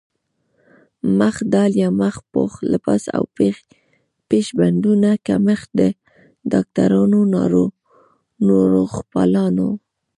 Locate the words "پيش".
4.29-4.45